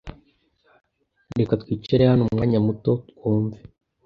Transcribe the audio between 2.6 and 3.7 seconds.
muto twumve.